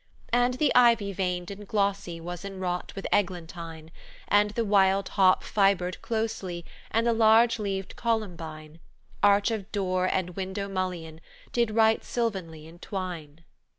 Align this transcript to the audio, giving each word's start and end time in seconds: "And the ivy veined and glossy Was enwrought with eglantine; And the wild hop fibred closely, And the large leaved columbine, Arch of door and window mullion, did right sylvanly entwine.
"And 0.33 0.55
the 0.55 0.73
ivy 0.73 1.13
veined 1.13 1.51
and 1.51 1.67
glossy 1.67 2.19
Was 2.19 2.43
enwrought 2.43 2.91
with 2.95 3.05
eglantine; 3.13 3.91
And 4.27 4.49
the 4.49 4.65
wild 4.65 5.09
hop 5.09 5.43
fibred 5.43 6.01
closely, 6.01 6.65
And 6.89 7.05
the 7.05 7.13
large 7.13 7.59
leaved 7.59 7.95
columbine, 7.95 8.79
Arch 9.21 9.51
of 9.51 9.71
door 9.71 10.07
and 10.11 10.31
window 10.35 10.67
mullion, 10.67 11.21
did 11.51 11.69
right 11.69 12.03
sylvanly 12.03 12.67
entwine. 12.67 13.41